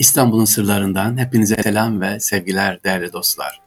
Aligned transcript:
İstanbul'un 0.00 0.44
sırlarından 0.44 1.18
hepinize 1.18 1.56
selam 1.62 2.00
ve 2.00 2.20
sevgiler 2.20 2.84
değerli 2.84 3.12
dostlar. 3.12 3.60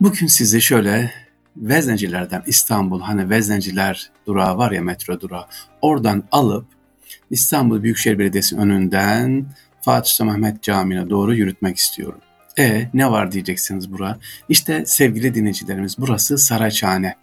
Bugün 0.00 0.26
size 0.26 0.60
şöyle 0.60 1.12
Veznecilerden 1.56 2.42
İstanbul 2.46 3.00
hani 3.00 3.30
Vezneciler 3.30 4.10
durağı 4.26 4.58
var 4.58 4.72
ya 4.72 4.82
metro 4.82 5.20
durağı 5.20 5.46
oradan 5.82 6.24
alıp 6.32 6.66
İstanbul 7.30 7.82
Büyükşehir 7.82 8.18
Belediyesi 8.18 8.56
önünden 8.56 9.46
Fatih 9.80 10.10
Sultan 10.10 10.26
Mehmet 10.40 10.62
Camii'ne 10.62 11.10
doğru 11.10 11.34
yürütmek 11.34 11.76
istiyorum. 11.76 12.20
E 12.58 12.88
ne 12.94 13.10
var 13.10 13.32
diyeceksiniz 13.32 13.92
bura? 13.92 14.18
İşte 14.48 14.86
sevgili 14.86 15.34
dinleyicilerimiz 15.34 15.98
burası 15.98 16.38
Saraçhane. 16.38 17.14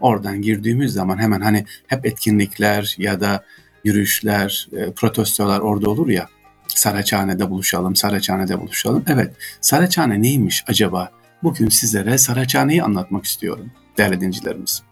Oradan 0.00 0.42
girdiğimiz 0.42 0.92
zaman 0.92 1.18
hemen 1.18 1.40
hani 1.40 1.64
hep 1.86 2.06
etkinlikler 2.06 2.94
ya 2.98 3.20
da 3.20 3.44
yürüyüşler, 3.84 4.68
e, 4.72 4.92
protestolar 4.92 5.60
orada 5.60 5.90
olur 5.90 6.08
ya. 6.08 6.28
Saraçhane'de 6.68 7.50
buluşalım, 7.50 7.96
Saraçhane'de 7.96 8.60
buluşalım. 8.60 9.04
Evet, 9.06 9.34
Saraçhane 9.60 10.22
neymiş 10.22 10.64
acaba? 10.68 11.10
Bugün 11.42 11.68
sizlere 11.68 12.18
Saraçhane'yi 12.18 12.82
anlatmak 12.82 13.24
istiyorum 13.24 13.70
değerli 13.98 14.20
dincilerimiz. 14.20 14.82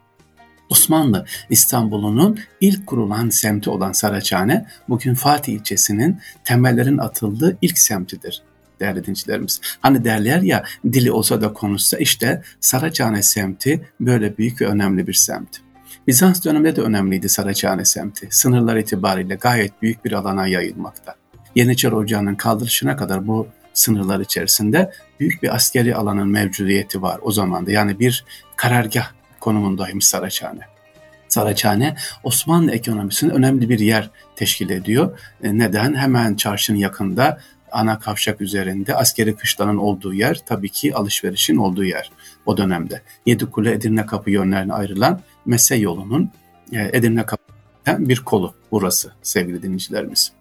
Osmanlı 0.71 1.27
İstanbul'unun 1.51 2.39
ilk 2.61 2.87
kurulan 2.87 3.29
semti 3.29 3.71
olan 3.71 3.93
Saraçhane, 3.93 4.67
bugün 4.89 5.15
Fatih 5.15 5.53
ilçesinin 5.53 6.21
temellerin 6.45 6.99
atıldığı 6.99 7.59
ilk 7.63 7.79
semtidir 7.79 8.43
değerli 8.81 9.07
dincilerimiz. 9.07 9.61
Hani 9.81 10.05
derler 10.05 10.43
ya 10.43 10.65
dili 10.93 11.13
olsa 11.13 11.41
da 11.41 11.53
konuşsa 11.53 11.99
işte 11.99 12.43
Saraçhane 12.61 13.23
semti 13.23 13.89
böyle 14.01 14.39
büyük 14.39 14.61
ve 14.61 14.67
önemli 14.67 15.07
bir 15.07 15.15
semt. 15.15 15.49
Bizans 16.07 16.45
döneminde 16.45 16.77
de 16.77 16.81
önemliydi 16.81 17.29
Saraçhane 17.29 17.85
semti. 17.85 18.29
Sınırlar 18.31 18.77
itibariyle 18.77 19.35
gayet 19.35 19.83
büyük 19.83 20.05
bir 20.05 20.13
alana 20.13 20.47
yayılmakta. 20.47 21.15
Yeniçeri 21.57 21.95
Ocağı'nın 21.95 22.35
kaldırışına 22.35 22.97
kadar 22.97 23.27
bu 23.27 23.49
sınırlar 23.75 24.21
içerisinde 24.21 24.93
büyük 25.21 25.43
bir 25.43 25.55
askeri 25.55 25.97
alanın 25.97 26.29
mevcudiyeti 26.29 27.03
var 27.03 27.21
o 27.23 27.33
zamanda. 27.33 27.71
Yani 27.71 27.99
bir 27.99 28.25
karargah 28.57 29.11
konumundaymış 29.41 30.07
Saraçhane. 30.07 30.61
Saraçhane 31.29 31.97
Osmanlı 32.25 32.73
ekonomisinin 32.73 33.31
önemli 33.31 33.69
bir 33.69 33.79
yer 33.79 34.11
teşkil 34.37 34.71
ediyor. 34.71 35.19
E, 35.43 35.59
neden? 35.59 35.95
Hemen 35.95 36.35
çarşının 36.35 36.79
yakında 36.79 37.41
ana 37.73 37.99
kavşak 37.99 38.41
üzerinde 38.41 38.95
askeri 38.95 39.37
kışlanın 39.37 39.77
olduğu 39.77 40.15
yer 40.15 40.41
tabii 40.47 40.69
ki 40.69 40.95
alışverişin 40.95 41.57
olduğu 41.57 41.85
yer 41.85 42.11
o 42.47 42.57
dönemde. 42.57 43.03
Yedikule 43.27 43.73
Edirne 43.73 44.07
Kapı 44.07 44.31
yönlerine 44.31 44.73
ayrılan 44.73 45.21
Mese 45.47 45.77
yolunun 45.77 46.31
e, 46.73 46.91
Edirne 46.93 47.27
Kapı'dan 47.27 48.09
bir 48.09 48.21
kolu 48.21 48.55
burası 48.73 49.13
sevgili 49.23 49.63
dinleyicilerimiz. 49.63 50.33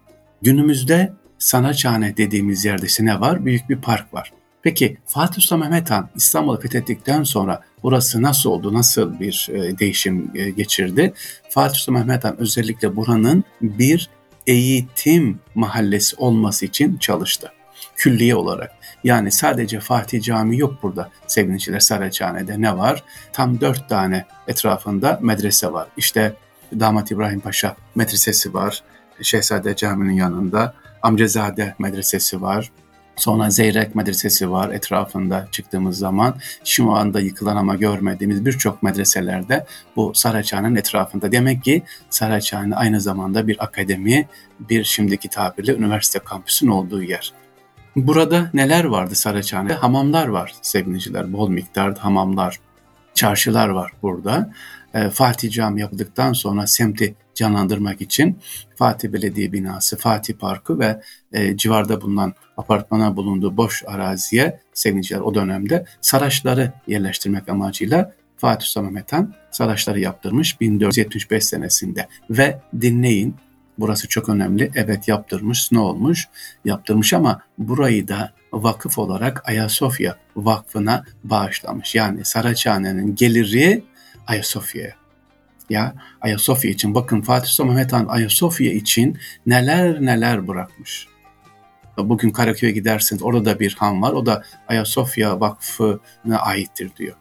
Günümüzde 0.45 1.13
Sanaçhane 1.37 2.17
dediğimiz 2.17 2.65
yerde 2.65 2.85
ne 2.99 3.19
var? 3.19 3.45
Büyük 3.45 3.69
bir 3.69 3.81
park 3.81 4.13
var. 4.13 4.31
Peki 4.61 4.97
Fatih 5.05 5.41
Sultan 5.41 5.59
Mehmet 5.59 5.91
Han 5.91 6.09
İstanbul'u 6.15 6.59
fethettikten 6.59 7.23
sonra 7.23 7.61
burası 7.83 8.21
nasıl 8.21 8.49
oldu? 8.49 8.73
Nasıl 8.73 9.19
bir 9.19 9.49
e, 9.51 9.79
değişim 9.79 10.31
e, 10.35 10.49
geçirdi? 10.49 11.13
Fatih 11.49 11.75
Sultan 11.75 11.93
Mehmet 11.93 12.23
Han 12.23 12.39
özellikle 12.39 12.95
buranın 12.95 13.43
bir 13.61 14.09
eğitim 14.47 15.39
mahallesi 15.55 16.15
olması 16.15 16.65
için 16.65 16.97
çalıştı. 16.97 17.51
Külliye 17.95 18.35
olarak. 18.35 18.71
Yani 19.03 19.31
sadece 19.31 19.79
Fatih 19.79 20.21
Camii 20.21 20.59
yok 20.59 20.83
burada 20.83 21.09
sevgiliciler 21.27 21.79
Saraçhane'de 21.79 22.61
ne 22.61 22.77
var? 22.77 23.03
Tam 23.33 23.61
dört 23.61 23.89
tane 23.89 24.25
etrafında 24.47 25.19
medrese 25.21 25.73
var. 25.73 25.87
İşte 25.97 26.33
Damat 26.79 27.11
İbrahim 27.11 27.39
Paşa 27.39 27.75
medresesi 27.95 28.53
var. 28.53 28.83
Şehzade 29.21 29.75
Camii'nin 29.75 30.13
yanında 30.13 30.73
Amcazade 31.01 31.75
Medresesi 31.79 32.41
var. 32.41 32.71
Sonra 33.15 33.49
Zeyrek 33.49 33.95
Medresesi 33.95 34.51
var 34.51 34.69
etrafında 34.69 35.47
çıktığımız 35.51 35.97
zaman. 35.97 36.35
Şu 36.65 36.91
anda 36.91 37.19
yıkılan 37.19 37.55
ama 37.55 37.75
görmediğimiz 37.75 38.45
birçok 38.45 38.83
medreselerde 38.83 39.65
bu 39.95 40.11
Saraçhane'nin 40.15 40.75
etrafında. 40.75 41.31
Demek 41.31 41.63
ki 41.63 41.83
Saraçhane 42.09 42.75
aynı 42.75 43.01
zamanda 43.01 43.47
bir 43.47 43.63
akademi, 43.63 44.27
bir 44.59 44.83
şimdiki 44.83 45.29
tabirle 45.29 45.75
üniversite 45.75 46.19
kampüsün 46.19 46.67
olduğu 46.67 47.03
yer. 47.03 47.33
Burada 47.95 48.49
neler 48.53 48.83
vardı 48.83 49.15
Saraçhane'de? 49.15 49.73
Hamamlar 49.73 50.27
var 50.27 50.53
sevgiliciler, 50.61 51.33
bol 51.33 51.49
miktarda 51.49 52.03
hamamlar, 52.03 52.59
çarşılar 53.13 53.69
var 53.69 53.91
burada. 54.01 54.51
Fatih 55.13 55.51
Cami 55.51 55.81
yapıldıktan 55.81 56.33
sonra 56.33 56.67
semti 56.67 57.15
canlandırmak 57.35 58.01
için 58.01 58.39
Fatih 58.75 59.09
Belediye 59.09 59.53
binası, 59.53 59.97
Fatih 59.97 60.33
Parkı 60.33 60.79
ve 60.79 61.01
e, 61.33 61.57
civarda 61.57 62.01
bulunan 62.01 62.33
apartmana 62.57 63.15
bulunduğu 63.15 63.57
boş 63.57 63.83
araziye 63.87 64.59
sevgiliciler 64.73 65.19
o 65.19 65.35
dönemde 65.35 65.85
saraçları 66.01 66.73
yerleştirmek 66.87 67.49
amacıyla 67.49 68.13
Fatih 68.37 68.65
Sultan 68.65 68.83
Mehmet 68.83 69.13
Han 69.13 69.33
saraçları 69.51 69.99
yaptırmış 69.99 70.61
1475 70.61 71.45
senesinde 71.45 72.07
ve 72.29 72.59
dinleyin 72.81 73.35
burası 73.77 74.07
çok 74.07 74.29
önemli 74.29 74.71
evet 74.75 75.07
yaptırmış 75.07 75.71
ne 75.71 75.79
olmuş 75.79 76.27
yaptırmış 76.65 77.13
ama 77.13 77.41
burayı 77.57 78.07
da 78.07 78.33
vakıf 78.53 78.97
olarak 78.97 79.49
Ayasofya 79.49 80.17
Vakfı'na 80.35 81.03
bağışlamış. 81.23 81.95
Yani 81.95 82.25
Saraçhane'nin 82.25 83.15
geliri 83.15 83.83
Ayasofya'ya. 84.27 85.04
Ya 85.69 85.95
Ayasofya 86.21 86.71
için 86.71 86.95
bakın 86.95 87.21
Fatih 87.21 87.49
Sultan 87.49 87.73
Mehmet 87.73 87.93
Han 87.93 88.05
Ayasofya 88.05 88.71
için 88.73 89.17
neler 89.45 90.01
neler 90.01 90.47
bırakmış. 90.47 91.07
Bugün 91.97 92.29
Karaköy'e 92.29 92.71
giderseniz 92.71 93.23
orada 93.23 93.45
da 93.45 93.59
bir 93.59 93.75
han 93.79 94.01
var. 94.01 94.13
O 94.13 94.25
da 94.25 94.43
Ayasofya 94.67 95.39
Vakfı'na 95.39 96.37
aittir 96.37 96.91
diyor. 96.97 97.15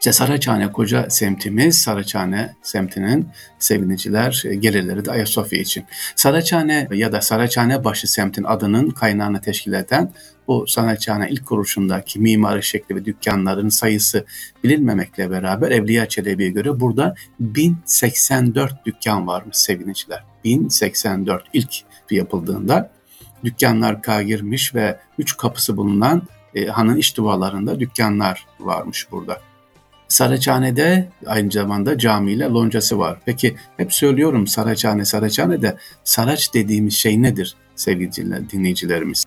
İşte 0.00 0.12
Saraçhane 0.12 0.72
koca 0.72 1.10
semtimiz, 1.10 1.78
Saraçhane 1.78 2.54
semtinin 2.62 3.28
seviniciler 3.58 4.42
e, 4.46 4.54
gelirleri 4.54 5.04
de 5.04 5.10
Ayasofya 5.10 5.58
için. 5.58 5.84
Saraçhane 6.16 6.88
ya 6.92 7.12
da 7.12 7.20
Saraçhane 7.20 7.84
başı 7.84 8.12
semtin 8.12 8.44
adının 8.44 8.90
kaynağını 8.90 9.40
teşkil 9.40 9.72
eden 9.72 10.12
bu 10.50 10.66
Saraçhane 10.66 11.28
ilk 11.30 11.46
kuruluşundaki 11.46 12.20
mimari 12.20 12.62
şekli 12.62 12.96
ve 12.96 13.04
dükkanların 13.04 13.68
sayısı 13.68 14.24
bilinmemekle 14.64 15.30
beraber 15.30 15.70
Evliya 15.70 16.08
Çelebi'ye 16.08 16.50
göre 16.50 16.80
burada 16.80 17.14
1084 17.40 18.86
dükkan 18.86 19.26
varmış 19.26 19.56
seviniciler. 19.56 20.24
1084 20.44 21.44
ilk 21.52 21.70
yapıldığında 22.10 22.90
dükkanlar 23.44 24.02
kagirmiş 24.02 24.74
ve 24.74 24.98
üç 25.18 25.36
kapısı 25.36 25.76
bulunan 25.76 26.22
e, 26.54 26.66
hanın 26.66 26.96
iç 26.96 27.16
duvarlarında 27.16 27.80
dükkanlar 27.80 28.46
varmış 28.60 29.06
burada. 29.10 29.40
Saraçhane'de 30.08 31.08
aynı 31.26 31.50
zamanda 31.50 31.98
camiyle 31.98 32.44
loncası 32.44 32.98
var. 32.98 33.18
Peki 33.26 33.56
hep 33.76 33.94
söylüyorum 33.94 34.46
Saraçhane 34.46 35.04
Saraçhane'de 35.04 35.76
Saraç 36.04 36.54
dediğimiz 36.54 36.94
şey 36.94 37.22
nedir 37.22 37.56
sevgili 37.76 38.50
dinleyicilerimiz? 38.50 39.24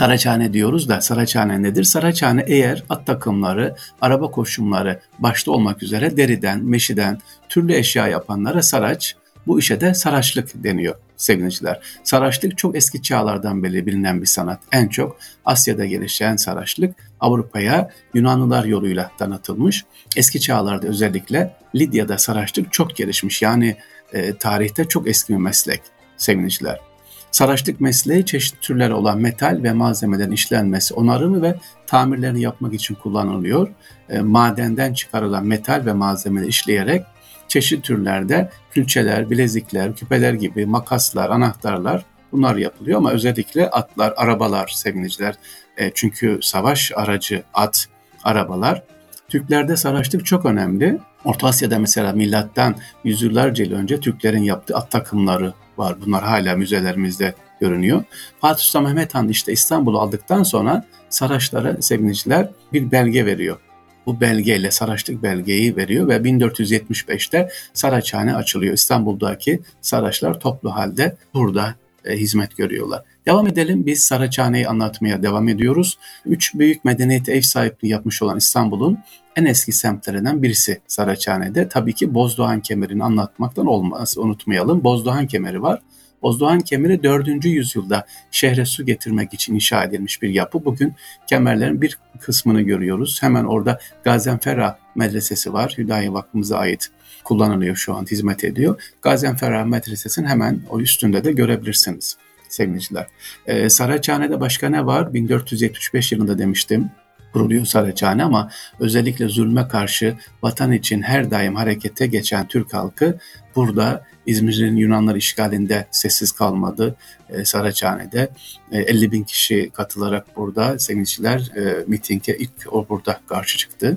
Saraçhane 0.00 0.52
diyoruz 0.52 0.88
da 0.88 1.00
Saraçhane 1.00 1.62
nedir? 1.62 1.84
Saraçhane 1.84 2.44
eğer 2.46 2.84
at 2.88 3.06
takımları, 3.06 3.76
araba 4.00 4.30
koşumları 4.30 5.00
başta 5.18 5.52
olmak 5.52 5.82
üzere 5.82 6.16
deriden, 6.16 6.64
meşiden, 6.64 7.18
türlü 7.48 7.74
eşya 7.74 8.08
yapanlara 8.08 8.62
saraç, 8.62 9.16
bu 9.46 9.58
işe 9.58 9.80
de 9.80 9.94
saraçlık 9.94 10.64
deniyor 10.64 10.94
sevgiliciler. 11.16 11.80
Saraçlık 12.04 12.58
çok 12.58 12.76
eski 12.76 13.02
çağlardan 13.02 13.62
beri 13.62 13.86
bilinen 13.86 14.20
bir 14.20 14.26
sanat. 14.26 14.60
En 14.72 14.88
çok 14.88 15.18
Asya'da 15.44 15.84
gelişen 15.84 16.36
saraçlık 16.36 16.96
Avrupa'ya 17.20 17.90
Yunanlılar 18.14 18.64
yoluyla 18.64 19.10
tanıtılmış. 19.18 19.84
Eski 20.16 20.40
çağlarda 20.40 20.86
özellikle 20.86 21.56
Lidya'da 21.74 22.18
saraçlık 22.18 22.72
çok 22.72 22.96
gelişmiş. 22.96 23.42
Yani 23.42 23.76
e, 24.12 24.34
tarihte 24.36 24.84
çok 24.84 25.08
eski 25.08 25.32
bir 25.32 25.38
meslek 25.38 25.80
sevgiliciler. 26.16 26.89
Saraçlık 27.30 27.80
mesleği 27.80 28.26
çeşitli 28.26 28.60
türler 28.60 28.90
olan 28.90 29.18
metal 29.18 29.60
ve 29.62 29.72
malzemelerin 29.72 30.32
işlenmesi, 30.32 30.94
onarımı 30.94 31.42
ve 31.42 31.54
tamirlerini 31.86 32.42
yapmak 32.42 32.74
için 32.74 32.94
kullanılıyor. 32.94 33.68
E, 34.08 34.20
madenden 34.20 34.94
çıkarılan 34.94 35.46
metal 35.46 35.82
ve 35.86 35.92
malzemeleri 35.92 36.48
işleyerek 36.48 37.02
çeşitli 37.48 37.82
türlerde 37.82 38.50
külçeler, 38.70 39.30
bilezikler, 39.30 39.94
küpeler 39.96 40.32
gibi 40.34 40.66
makaslar, 40.66 41.30
anahtarlar 41.30 42.04
bunlar 42.32 42.56
yapılıyor 42.56 42.98
ama 42.98 43.10
özellikle 43.10 43.70
atlar, 43.70 44.14
arabalar 44.16 44.68
sevgiliciler. 44.68 45.34
E, 45.76 45.90
çünkü 45.94 46.38
savaş 46.42 46.92
aracı 46.94 47.42
at, 47.54 47.86
arabalar. 48.24 48.82
Türklerde 49.28 49.76
saraçlık 49.76 50.26
çok 50.26 50.46
önemli. 50.46 50.98
Orta 51.24 51.46
Asya'da 51.46 51.78
mesela 51.78 52.12
milattan 52.12 52.74
yüzyıllarca 53.04 53.64
yıl 53.64 53.72
önce 53.72 54.00
Türklerin 54.00 54.42
yaptığı 54.42 54.76
at 54.76 54.90
takımları 54.90 55.52
var. 55.80 55.96
Bunlar 56.06 56.24
hala 56.24 56.56
müzelerimizde 56.56 57.34
görünüyor. 57.60 58.04
Fatih 58.40 58.62
Sultan 58.62 58.84
Mehmet 58.84 59.14
Han 59.14 59.28
işte 59.28 59.52
İstanbul'u 59.52 59.98
aldıktan 59.98 60.42
sonra 60.42 60.84
Saraçlara 61.08 61.82
sevgiliciler 61.82 62.48
bir 62.72 62.90
belge 62.90 63.26
veriyor 63.26 63.58
bu 64.06 64.20
belgeyle 64.20 64.70
Saraçlık 64.70 65.22
belgeyi 65.22 65.76
veriyor 65.76 66.08
ve 66.08 66.16
1475'te 66.16 67.48
Saraçhane 67.72 68.34
açılıyor. 68.34 68.74
İstanbul'daki 68.74 69.60
Saraçlar 69.80 70.40
toplu 70.40 70.74
halde 70.74 71.16
burada 71.34 71.74
e, 72.04 72.16
hizmet 72.16 72.56
görüyorlar. 72.56 73.02
Devam 73.26 73.46
edelim. 73.46 73.86
Biz 73.86 74.04
Saraçhane'yi 74.04 74.68
anlatmaya 74.68 75.22
devam 75.22 75.48
ediyoruz. 75.48 75.98
Üç 76.26 76.54
büyük 76.54 76.84
medeniyete 76.84 77.32
ev 77.32 77.40
sahipliği 77.40 77.88
yapmış 77.88 78.22
olan 78.22 78.38
İstanbul'un 78.38 78.98
en 79.36 79.44
eski 79.44 79.72
semtlerinden 79.72 80.42
birisi 80.42 80.80
Saraçhane'de. 80.86 81.68
Tabii 81.68 81.92
ki 81.92 82.14
Bozdoğan 82.14 82.60
kemerini 82.60 83.04
anlatmaktan 83.04 83.66
olmaz. 83.66 84.18
Unutmayalım. 84.18 84.84
Bozdoğan 84.84 85.26
kemeri 85.26 85.62
var. 85.62 85.80
Bozdoğan 86.22 86.60
Kemeri 86.60 87.02
4. 87.02 87.44
yüzyılda 87.44 88.06
şehre 88.30 88.64
su 88.64 88.86
getirmek 88.86 89.34
için 89.34 89.54
inşa 89.54 89.84
edilmiş 89.84 90.22
bir 90.22 90.28
yapı. 90.28 90.64
Bugün 90.64 90.94
kemerlerin 91.26 91.82
bir 91.82 91.98
kısmını 92.20 92.60
görüyoruz. 92.60 93.22
Hemen 93.22 93.44
orada 93.44 93.78
Gazenfera 94.04 94.78
Medresesi 94.94 95.52
var. 95.52 95.74
Hüdayi 95.78 96.12
Vakfımıza 96.12 96.58
ait 96.58 96.90
kullanılıyor 97.24 97.76
şu 97.76 97.94
an, 97.94 98.06
hizmet 98.06 98.44
ediyor. 98.44 98.82
Gazenfera 99.02 99.64
Medresesi'nin 99.64 100.26
hemen 100.26 100.60
o 100.70 100.80
üstünde 100.80 101.24
de 101.24 101.32
görebilirsiniz 101.32 102.16
sevgiliciler. 102.52 103.06
Ee, 103.46 103.70
Saraçhane'de 103.70 104.40
başka 104.40 104.68
ne 104.68 104.86
var? 104.86 105.14
1475 105.14 106.12
yılında 106.12 106.38
demiştim 106.38 106.90
kuruluyor 107.32 107.64
Saraçhane 107.64 108.24
ama 108.24 108.50
özellikle 108.80 109.28
zulme 109.28 109.68
karşı 109.68 110.16
vatan 110.42 110.72
için 110.72 111.02
her 111.02 111.30
daim 111.30 111.56
harekete 111.56 112.06
geçen 112.06 112.48
Türk 112.48 112.74
halkı 112.74 113.18
burada 113.56 114.04
İzmir'in 114.26 114.76
Yunanlar 114.76 115.16
işgalinde 115.16 115.86
sessiz 115.90 116.32
kalmadı. 116.32 116.96
E, 117.28 117.44
Saraçhane'de 117.44 118.30
e, 118.72 118.78
50 118.78 119.12
bin 119.12 119.24
kişi 119.24 119.70
katılarak 119.70 120.36
burada 120.36 120.78
sevinçliler 120.78 121.52
e, 121.56 121.84
mitinge 121.86 122.36
ilk 122.36 122.72
o 122.72 122.88
burada 122.88 123.20
karşı 123.26 123.58
çıktı. 123.58 123.96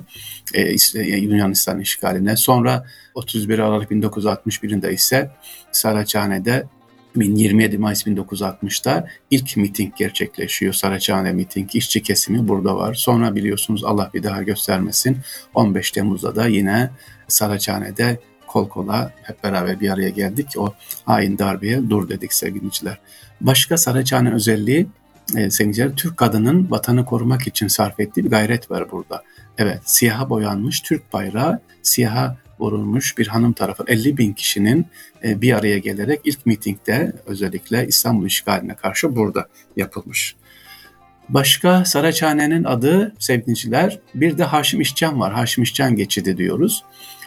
E, 0.54 0.74
Yunanistan 1.00 1.80
işgaline. 1.80 2.36
Sonra 2.36 2.86
31 3.14 3.58
Aralık 3.58 3.90
1961'inde 3.90 4.92
ise 4.92 5.30
Saraçhane'de 5.72 6.66
27 7.16 7.78
Mayıs 7.78 8.06
1960'da 8.06 9.08
ilk 9.30 9.56
miting 9.56 9.96
gerçekleşiyor. 9.96 10.72
Saraçhane 10.72 11.32
miting. 11.32 11.74
işçi 11.74 12.02
kesimi 12.02 12.48
burada 12.48 12.76
var. 12.76 12.94
Sonra 12.94 13.34
biliyorsunuz 13.34 13.84
Allah 13.84 14.10
bir 14.14 14.22
daha 14.22 14.42
göstermesin. 14.42 15.18
15 15.54 15.90
Temmuz'da 15.90 16.36
da 16.36 16.46
yine 16.46 16.90
Saraçhane'de 17.28 18.18
kol 18.46 18.68
kola 18.68 19.12
hep 19.22 19.44
beraber 19.44 19.80
bir 19.80 19.90
araya 19.90 20.08
geldik. 20.08 20.46
O 20.56 20.74
hain 21.04 21.38
darbeye 21.38 21.90
dur 21.90 22.08
dedik 22.08 22.32
sevgiliciler. 22.32 22.98
Başka 23.40 23.76
Saraçhane 23.76 24.34
özelliği 24.34 24.86
e, 25.36 25.50
sevgiliciler 25.50 25.96
Türk 25.96 26.16
kadının 26.16 26.70
vatanı 26.70 27.04
korumak 27.04 27.46
için 27.46 27.68
sarf 27.68 28.00
ettiği 28.00 28.24
bir 28.24 28.30
gayret 28.30 28.70
var 28.70 28.90
burada. 28.92 29.22
Evet 29.58 29.80
siyaha 29.84 30.30
boyanmış 30.30 30.80
Türk 30.80 31.12
bayrağı 31.12 31.60
siyaha 31.82 32.36
vurulmuş 32.58 33.18
bir 33.18 33.26
hanım 33.26 33.52
tarafı 33.52 33.84
50 33.86 34.18
bin 34.18 34.32
kişinin 34.32 34.86
e, 35.24 35.40
bir 35.40 35.52
araya 35.52 35.78
gelerek 35.78 36.20
ilk 36.24 36.46
mitingde 36.46 37.12
özellikle 37.26 37.86
İstanbul 37.86 38.26
işgaline 38.26 38.74
karşı 38.74 39.16
burada 39.16 39.48
yapılmış. 39.76 40.36
Başka 41.28 41.84
Saraçhane'nin 41.84 42.64
adı 42.64 43.14
sevgiliciler 43.18 44.00
bir 44.14 44.38
de 44.38 44.44
Haşim 44.44 44.80
İşcan 44.80 45.20
var. 45.20 45.32
Haşim 45.32 45.64
İşcan 45.64 45.96
geçidi 45.96 46.36
diyoruz. 46.36 46.84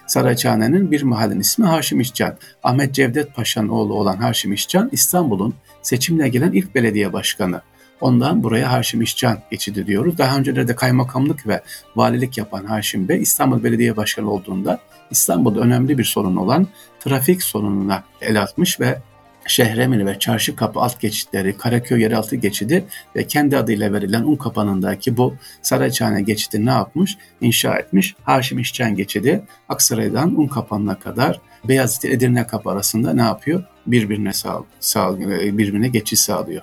Saraçhane'nin 0.08 0.92
bir 0.92 1.02
mahallenin 1.04 1.40
ismi 1.40 1.66
Haşim 1.66 2.00
İşcan. 2.00 2.38
Ahmet 2.64 2.94
Cevdet 2.94 3.36
Paşa'nın 3.36 3.70
oğlu 3.70 3.94
olan 3.94 4.18
Haşim 4.18 4.54
İşcan 4.54 4.90
İstanbul'un 4.92 5.54
seçimle 5.82 6.30
gelen 6.30 6.52
ilk 6.52 6.76
belediye 6.76 7.14
başkanı. 7.14 7.62
Ondan 8.02 8.44
buraya 8.44 8.72
Haşim 8.72 9.02
İşcan 9.02 9.40
geçidi 9.52 9.88
diyoruz. 9.88 10.18
Daha 10.18 10.38
öncelerde 10.38 10.76
kaymakamlık 10.76 11.48
ve 11.48 11.62
valilik 11.96 12.38
yapan 12.38 12.66
Haşim 12.66 13.08
Bey 13.08 13.22
İstanbul 13.22 13.64
Belediye 13.64 13.98
Başkanı 13.98 14.32
olduğunda 14.32 14.80
İstanbul'da 15.12 15.60
önemli 15.60 15.98
bir 15.98 16.04
sorun 16.04 16.36
olan 16.36 16.68
trafik 17.00 17.44
sorununa 17.44 18.04
el 18.22 18.42
atmış 18.42 18.80
ve 18.80 19.02
Şehremini 19.48 20.06
ve 20.06 20.20
Çarşı 20.20 20.56
Kapı 20.56 20.80
alt 20.80 21.00
geçitleri, 21.00 21.58
Karaköy 21.58 22.02
yeraltı 22.02 22.36
geçidi 22.36 22.86
ve 23.16 23.28
kendi 23.28 23.58
adıyla 23.58 23.94
verilen 23.94 24.24
Un 24.24 24.36
Kapanı'ndaki 24.36 25.18
bu 25.18 25.36
Saraçhane 25.62 26.22
geçidi 26.22 26.66
ne 26.66 26.70
yapmış? 26.70 27.18
İnşa 27.42 27.78
etmiş. 27.78 28.16
Haşim 28.24 28.60
İşcan 28.60 28.96
geçidi 28.96 29.42
Aksaray'dan 29.70 30.40
Un 30.40 30.48
Kapanı'na 30.48 31.00
kadar 31.00 31.42
Beyazıt 31.64 32.06
Edirne 32.06 32.48
Kapı 32.48 32.70
arasında 32.70 33.14
ne 33.14 33.22
yapıyor? 33.22 33.64
Birbirine 33.88 34.34
sağ, 34.34 34.64
sağ 34.80 35.20
birbirine 35.20 35.88
geçiş 35.88 36.20
sağlıyor. 36.20 36.62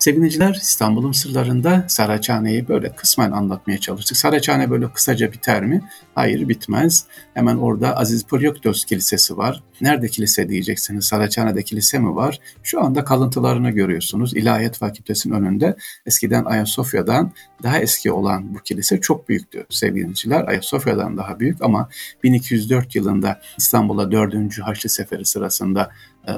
Sevgiliciler 0.00 0.54
İstanbul'un 0.54 1.12
sırlarında 1.12 1.84
Saraçhane'yi 1.88 2.68
böyle 2.68 2.92
kısmen 2.92 3.30
anlatmaya 3.30 3.78
çalıştık. 3.78 4.16
Saraçhane 4.16 4.70
böyle 4.70 4.92
kısaca 4.92 5.32
biter 5.32 5.64
mi? 5.64 5.82
Hayır 6.14 6.48
bitmez. 6.48 7.04
Hemen 7.34 7.56
orada 7.56 7.96
Aziz 7.96 8.22
Polyoktos 8.24 8.84
Kilisesi 8.84 9.36
var. 9.36 9.62
Nerede 9.80 10.08
kilise 10.08 10.48
diyeceksiniz? 10.48 11.04
Saraçhane'de 11.04 11.62
kilise 11.62 11.98
mi 11.98 12.14
var? 12.14 12.38
Şu 12.62 12.84
anda 12.84 13.04
kalıntılarını 13.04 13.70
görüyorsunuz. 13.70 14.36
İlahiyat 14.36 14.78
Fakültesi'nin 14.78 15.34
önünde 15.34 15.76
eskiden 16.06 16.44
Ayasofya'dan 16.44 17.32
daha 17.62 17.78
eski 17.78 18.12
olan 18.12 18.54
bu 18.54 18.58
kilise 18.58 19.00
çok 19.00 19.28
büyüktü 19.28 19.66
sevgiliciler. 19.70 20.48
Ayasofya'dan 20.48 21.16
daha 21.16 21.40
büyük 21.40 21.62
ama 21.62 21.88
1204 22.22 22.94
yılında 22.94 23.40
İstanbul'a 23.58 24.12
4. 24.12 24.58
Haçlı 24.58 24.88
Seferi 24.90 25.24
sırasında 25.24 25.90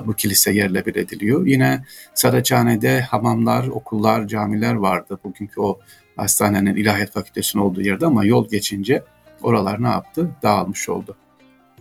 bu 0.07 0.15
kilise 0.15 0.53
yerle 0.53 0.87
bir 0.87 0.95
ediliyor. 0.95 1.47
Yine 1.47 1.85
Saraçhane'de 2.15 3.01
hamamlar, 3.01 3.67
okullar, 3.67 4.29
camiler 4.29 4.75
vardı. 4.75 5.19
Bugünkü 5.25 5.61
o 5.61 5.81
hastanenin 6.17 6.77
ilahiyat 6.77 7.13
fakültesinin 7.13 7.63
olduğu 7.63 7.83
yerde 7.83 8.07
ama 8.07 8.25
yol 8.25 8.49
geçince 8.49 9.03
oralar 9.43 9.83
ne 9.83 9.89
yaptı? 9.89 10.31
Dağılmış 10.43 10.89
oldu. 10.89 11.17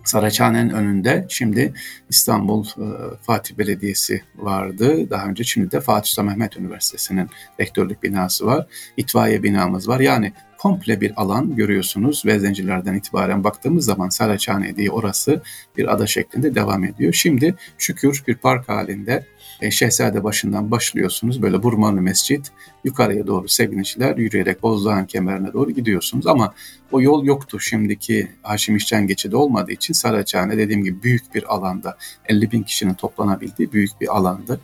Saraçhane'nin 0.04 0.70
önünde 0.70 1.26
şimdi 1.28 1.74
İstanbul 2.08 2.64
e, 2.64 2.86
Fatih 3.22 3.58
Belediyesi 3.58 4.22
vardı. 4.36 5.10
Daha 5.10 5.26
önce 5.26 5.44
şimdi 5.44 5.70
de 5.70 5.80
Fatih 5.80 6.10
Sultan 6.10 6.26
Mehmet 6.26 6.56
Üniversitesi'nin 6.56 7.28
rektörlük 7.60 8.02
binası 8.02 8.46
var. 8.46 8.66
İtfaiye 8.96 9.42
binamız 9.42 9.88
var. 9.88 10.00
Yani 10.00 10.32
komple 10.62 11.00
bir 11.00 11.12
alan 11.16 11.56
görüyorsunuz. 11.56 12.22
Vezencilerden 12.26 12.94
itibaren 12.94 13.44
baktığımız 13.44 13.84
zaman 13.84 14.08
Saraçhane 14.08 14.76
diye 14.76 14.90
orası 14.90 15.42
bir 15.76 15.92
ada 15.92 16.06
şeklinde 16.06 16.54
devam 16.54 16.84
ediyor. 16.84 17.12
Şimdi 17.12 17.54
şükür 17.78 18.22
bir 18.26 18.34
park 18.34 18.68
halinde 18.68 19.26
e, 19.60 19.70
Şehzade 19.70 20.24
başından 20.24 20.70
başlıyorsunuz. 20.70 21.42
Böyle 21.42 21.62
Burmanlı 21.62 22.02
Mescit 22.02 22.52
yukarıya 22.84 23.26
doğru 23.26 23.48
sevgiliciler 23.48 24.16
yürüyerek 24.16 24.62
Bozdağ'ın 24.62 25.04
kemerine 25.04 25.52
doğru 25.52 25.70
gidiyorsunuz. 25.70 26.26
Ama 26.26 26.54
o 26.92 27.00
yol 27.00 27.24
yoktu 27.24 27.60
şimdiki 27.60 28.30
Haşim 28.42 28.76
İşcan 28.76 29.06
geçidi 29.06 29.36
olmadığı 29.36 29.72
için 29.72 29.94
Saraçhane 29.94 30.58
dediğim 30.58 30.84
gibi 30.84 31.02
büyük 31.02 31.34
bir 31.34 31.54
alanda 31.54 31.96
50 32.28 32.52
bin 32.52 32.62
kişinin 32.62 32.94
toplanabildiği 32.94 33.72
büyük 33.72 34.00
bir 34.00 34.16
alandı. 34.16 34.60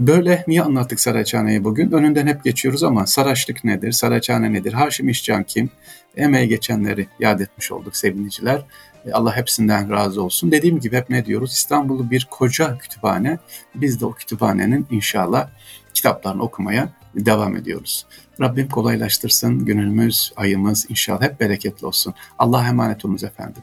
Böyle 0.00 0.44
niye 0.46 0.62
anlattık 0.62 1.00
Saraçhane'yi 1.00 1.64
bugün? 1.64 1.90
Önünden 1.90 2.26
hep 2.26 2.44
geçiyoruz 2.44 2.82
ama 2.82 3.06
Saraçlık 3.06 3.64
nedir, 3.64 3.92
Saraçhane 3.92 4.52
nedir, 4.52 4.72
Haşim 4.72 5.08
İşcan 5.08 5.42
kim? 5.42 5.70
Emeğe 6.16 6.46
geçenleri 6.46 7.06
yad 7.20 7.40
etmiş 7.40 7.72
olduk 7.72 7.96
sevgiliciler. 7.96 8.64
E, 9.06 9.12
Allah 9.12 9.36
hepsinden 9.36 9.90
razı 9.90 10.22
olsun. 10.22 10.52
Dediğim 10.52 10.80
gibi 10.80 10.96
hep 10.96 11.10
ne 11.10 11.26
diyoruz? 11.26 11.52
İstanbul'u 11.52 12.10
bir 12.10 12.28
koca 12.30 12.78
kütüphane. 12.78 13.38
Biz 13.74 14.00
de 14.00 14.06
o 14.06 14.12
kütüphanenin 14.12 14.86
inşallah 14.90 15.48
kitaplarını 15.94 16.42
okumaya 16.42 16.88
devam 17.14 17.56
ediyoruz. 17.56 18.06
Rabbim 18.40 18.68
kolaylaştırsın. 18.68 19.64
Günümüz, 19.64 20.32
ayımız 20.36 20.86
inşallah 20.90 21.22
hep 21.22 21.40
bereketli 21.40 21.86
olsun. 21.86 22.14
Allah'a 22.38 22.68
emanet 22.68 23.04
olunuz 23.04 23.24
efendim. 23.24 23.62